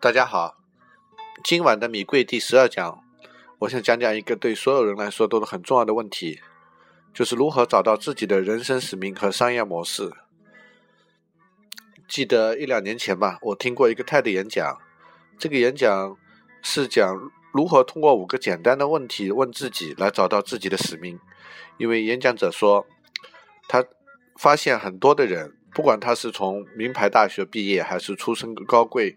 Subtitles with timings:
[0.00, 0.56] 大家好，
[1.42, 3.02] 今晚的米贵第十二讲，
[3.60, 6.40] 我想讲讲一个对所有人来说都是很重要的问题，
[7.14, 10.12] 就是如何找到自己的人生使命和商业模式。
[12.06, 14.78] 记得一两年前吧，我听过一个 TED 演讲，
[15.38, 16.18] 这个演讲
[16.60, 21.18] 是讲如何通过五个简单的问题问自己来找到自己的使命。
[21.78, 22.86] 因为演讲者说，
[23.68, 23.84] 他
[24.36, 29.16] 发现很多的人，不管他是从名牌大学毕业，还是出身高贵。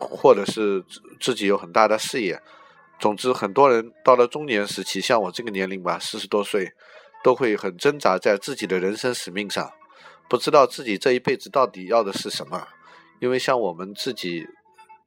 [0.00, 0.84] 或者是
[1.20, 2.42] 自己有很大的事业，
[2.98, 6.72] 总之，很多人到了中年时期，像我这个年龄吧，四十多岁，
[7.22, 9.70] 都会很挣扎在自己的人生使命上，
[10.28, 12.66] 不知道自己这一辈子到底要的是什么。
[13.20, 14.48] 因为像我们自己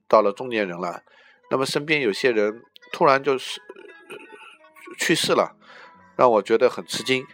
[0.08, 1.04] 到了中年人了，
[1.50, 3.62] 那么身边有些人突然就是
[4.98, 5.58] 去世了，
[6.16, 7.28] 让我觉得很吃惊。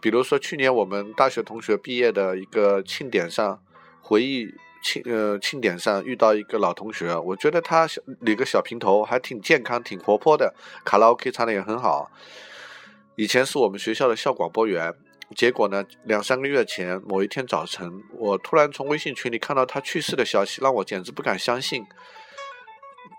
[0.00, 3.62] 比如说去年我们大学同学毕业的一个庆典上，
[4.00, 4.54] 回忆。
[4.80, 12.08] 庆呃庆典上遇到一个老同学，我觉得他小理个小平头，还挺健康、挺活泼的，卡拉 OK 唱的也很好。
[13.16, 14.94] 以前是我们学校的校广播员，
[15.34, 21.84] 结果呢，两三个月前某一天早晨，我突然从微信群里看到他去世的消息，让我简直不敢相信。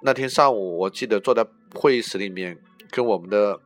[0.02, 2.58] 那天上午，我记得坐在会议室里面
[2.90, 3.60] 跟我们的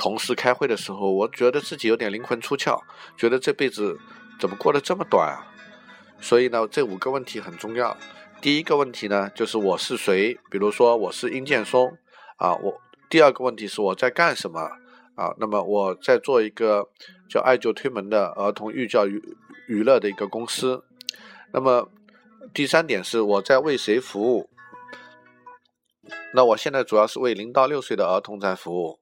[0.00, 2.80] 同事开会的时候，我觉得自己有点灵魂出窍，
[3.18, 4.00] 觉得这辈子
[4.40, 5.46] 怎么过得这么短啊？
[6.18, 7.94] 所以呢，这五个问题很重要。
[8.40, 10.38] 第一个问题呢，就是我是谁？
[10.50, 11.98] 比如说我是殷建松
[12.38, 12.54] 啊。
[12.54, 14.58] 我第二个问题是我在干什么
[15.16, 15.34] 啊？
[15.38, 16.88] 那么我在做一个
[17.28, 19.22] 叫爱就推门的儿童寓教娱
[19.68, 20.82] 娱乐的一个公司。
[21.52, 21.90] 那么
[22.54, 24.48] 第三点是我在为谁服务？
[26.32, 28.99] 那我现在主要是为零到六岁的儿童在服务，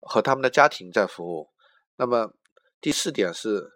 [0.00, 1.48] 和他们的家庭在服务。
[1.96, 2.32] 那么
[2.80, 3.70] 第四点是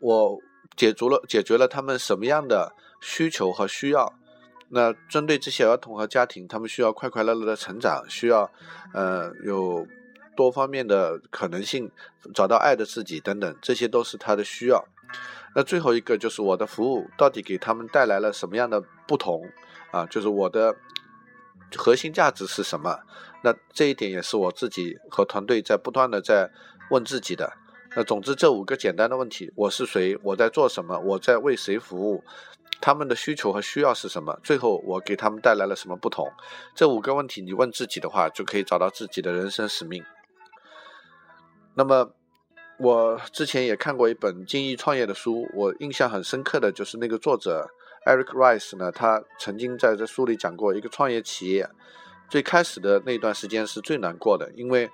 [0.00, 0.38] 我。
[0.76, 4.12] 解决了解决了他们什么样的需求和需要？
[4.68, 8.50] 那针对这些儿童和家庭，他们需要快快乐乐的成长，需要
[8.92, 9.86] 呃有
[10.36, 11.90] 多方面的可能性，
[12.34, 14.84] 找到爱的自己等等，这些都是他的需要。
[15.54, 19.48] 那最后一个就是我的服务到底给他们带来了什么样的不同
[19.92, 20.04] 啊？
[20.06, 20.76] 就是我的
[21.74, 22.98] 核心价值是什么？
[23.46, 26.50] 那这一点也是我自己和团队在不断的在
[26.90, 27.52] 问自己的。
[27.94, 30.18] 那总之，这五个简单的问题：我是谁？
[30.24, 30.98] 我在做什么？
[30.98, 32.24] 我在为谁服务？
[32.80, 34.36] 他们的需求和需要是什么？
[34.42, 36.28] 最后，我给他们带来了什么不同？
[36.74, 40.02] 这五个问题，你问自己的话，就可以找到自己的人生使命。
[41.74, 42.10] 那么，
[42.80, 47.70] 我之前也看过一本精益创业的书，我印象很深刻的就是那个作者
[48.06, 51.70] Eric Rice 呢，他曾经在这书里讲过，一个创业企业
[52.28, 54.90] 最开始的那段时间是最难过的，因为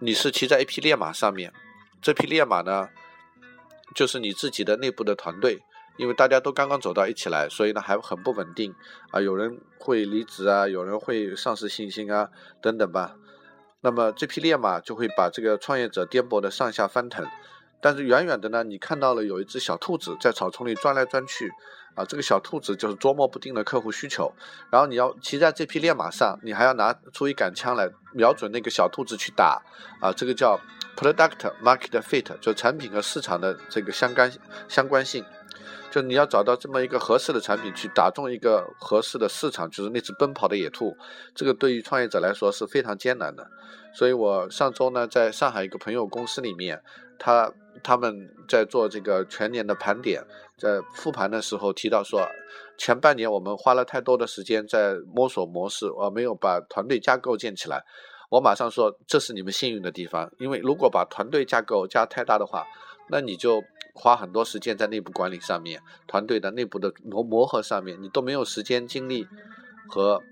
[0.00, 1.52] 你是骑在一匹烈马上面。
[2.02, 2.88] 这匹烈马呢，
[3.94, 5.58] 就是你自己的内部的团队，
[5.96, 8.74] 因为大家都刚刚走到一起来，所以呢还很不稳定
[9.10, 12.30] 啊，有人会离职啊，有人会丧失信心啊，
[12.62, 13.16] 等等吧。
[13.82, 17.26] 那么这匹烈马就会把这个创业者颠簸的上下翻腾。
[17.80, 21.50] 但是远远的呢，你看到了有一只小兔子在草丛里钻来钻去，
[21.94, 24.32] 啊，这个小兔子就是捉摸不定的客户需求。
[24.70, 29.62] 然后你要骑在这匹烈马上，你还要拿出一杆枪来瞄准那个小兔子去打，
[30.00, 30.60] 啊，这个叫。
[30.96, 34.30] Product market fit 就产品和市场的这个相干
[34.68, 35.24] 相关性，
[35.90, 40.94] 就你要找到这么一个合适的产品去打中一个合适的市场，就是那只奔跑的野兔，
[41.34, 43.48] 这个对于创业者来说是非常艰难的。
[43.94, 46.82] 所以我上周呢，在上海一个朋友公司里面，
[47.18, 47.50] 他
[47.82, 50.24] 他们在做这个全年的盘点，
[50.56, 52.26] 在复盘的时候提到说，
[52.76, 57.84] 前半年我们花了太多的时间在摸索模式，而没有把团队架构建起来。
[58.30, 62.64] 我马上说，这是你们幸运的地方，因为如果把团队架构加太大的话，
[63.08, 69.26] 那你就花很多时间在内部管理上面，团队的内部的磨磨合上面，你都没有时间精力
[69.88, 70.22] 和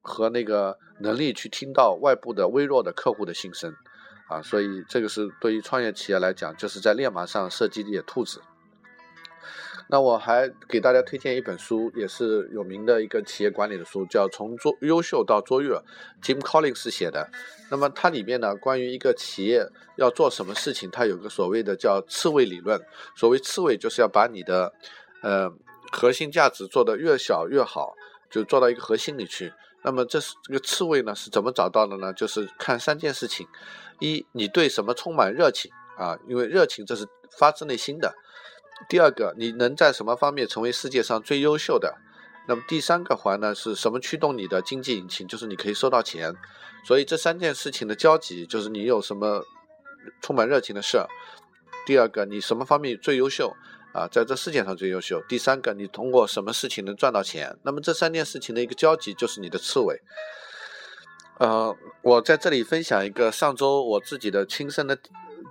[0.00, 3.74] 和那个能力去听到外部的微弱的客户的心声
[4.28, 8.40] 啊，所以这个是对于创业企业来讲，就是在练马上设计野兔子。
[9.88, 15.74] 那我还给大家推荐一本书，也是有名的一个企业管理的书，叫《从卓优秀到卓越》
[16.22, 17.28] ，Jim Collins 写的。
[17.70, 22.80] 那么它里面呢，关于一个企业要做什么事情，它有个所谓的叫刺猬理论。
[23.14, 24.72] 所谓刺猬，就是要把你的
[25.20, 25.52] 呃
[25.90, 27.92] 核心价值做得越小越好，
[28.30, 29.52] 就做到一个核心里去。
[29.84, 32.12] 那么这是这个刺猬呢是怎么找到的呢？
[32.14, 33.46] 就是看三件事情：
[34.02, 36.18] 一，你对什么充满热情啊？
[36.28, 37.06] 因为热情这是
[37.38, 38.12] 发自内心的。
[38.88, 41.96] 第二个，你能在什么方面成为世界上最优秀的？
[42.48, 43.54] 那么第三个环呢？
[43.54, 45.28] 是什么驱动你的经济引擎？
[45.28, 46.34] 就是你可以收到钱。
[46.84, 49.44] 所以这三件事情的交集，就是你有什么
[50.20, 51.06] 充满热情的事儿。
[51.86, 53.54] 第二个，你什么方面最优秀？
[53.94, 55.22] 啊，在这世界上最优秀。
[55.28, 57.56] 第三个，你通过什么事情能赚到钱？
[57.62, 60.00] 那么这三件事情的一个交集就是你的刺猬。
[61.42, 64.96] 呃，我在这里分享一个上周我自己的亲身的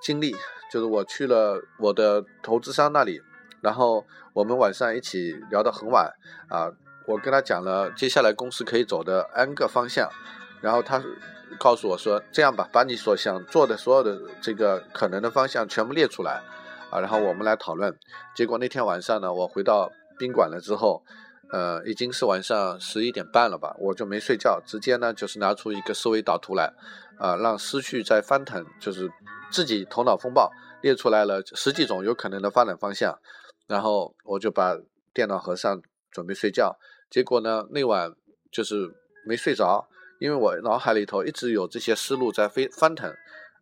[0.02, 0.34] 经历，
[0.72, 3.22] 就是我去了我的投资商那里，
[3.60, 6.10] 然后我们晚上一起聊到很晚
[6.48, 6.72] 啊，
[7.06, 10.10] 我跟他讲了接下来公司可以走的 N 个方向，
[10.62, 11.04] 然后他
[11.60, 16.42] 告诉我说：“这样吧，把你所想做的所有的这个可能的方向全部列出来。”
[16.90, 17.94] 啊，然后我们来讨论。
[18.34, 21.04] 结果那天晚上呢，我回到宾馆了之后，
[21.52, 26.74] 呃，已经是晚上十一点半了吧，我就没睡觉，直接呢就是拿出一个思维导图来，
[27.20, 29.12] 啊，让思绪在翻腾，就是
[29.52, 30.52] 自己头脑风暴
[30.82, 33.20] 列出来了十几种有可能的发展方向，
[33.68, 34.78] 然后我就把
[35.14, 36.78] 电脑合上，准备睡觉。
[37.10, 38.14] 结果呢，那晚
[38.52, 38.94] 就是
[39.26, 39.88] 没睡着，
[40.20, 43.14] 因为我脑海里头一直有这些思路在飞翻腾，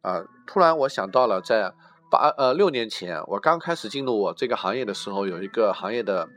[0.01, 1.73] 啊，突然我想到了在。
[2.11, 6.27] 八呃六年前，我刚开始进入我这个行业的时候，有一个行业的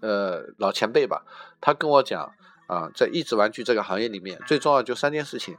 [0.00, 1.24] 呃老前辈吧，
[1.60, 2.32] 他跟我讲
[2.66, 5.56] 啊，在益智玩具这个行业里面，最重要就三件事情，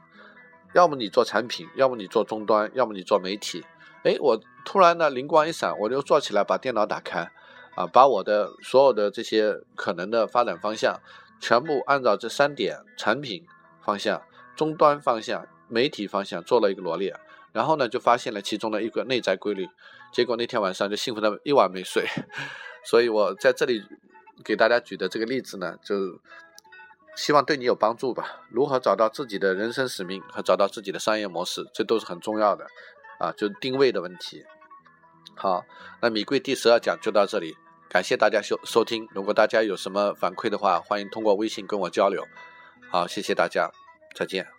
[0.74, 3.64] 要么你做产品，要么你做终端，要么你做媒体。
[4.04, 7.30] 哎，我突然呢灵光一闪，我就坐起来把电脑打开，
[7.74, 11.00] 啊，把我的所有的这些可能的发展方向，
[11.40, 13.46] 全部按照这三点产品
[13.82, 14.22] 方向、
[14.54, 17.14] 终端方向、媒体方向做了一个罗列。
[17.50, 19.66] 然后呢，就发现了其中的一个内在规律，
[20.12, 22.04] 结果那天晚上就兴奋的一晚没睡。
[22.84, 23.82] 所以我在这里
[24.44, 26.20] 给大家举的这个例子呢，就
[27.16, 28.42] 希望对你有帮助吧。
[28.50, 32.66] 如何找到自己的人生使命和找到自己的商业模式，这都是很重要的
[33.18, 34.44] 啊，就是定位的问题。
[35.34, 35.64] 好，
[36.00, 37.56] 那米贵第十二讲就到这里，
[37.88, 39.08] 感谢大家收收听。
[39.12, 42.24] 如果大家有什么反馈的话，欢迎通过微信跟我交流。
[42.90, 43.70] 好，谢谢大家，
[44.14, 44.57] 再见。